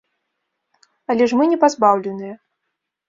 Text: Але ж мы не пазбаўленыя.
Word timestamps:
Але 1.13 1.23
ж 1.33 1.39
мы 1.41 1.49
не 1.53 1.57
пазбаўленыя. 1.65 2.35